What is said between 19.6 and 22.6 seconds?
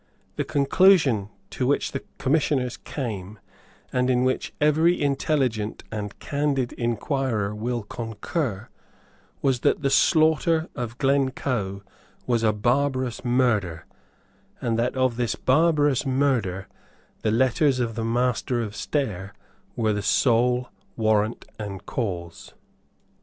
were the sole warrant and cause.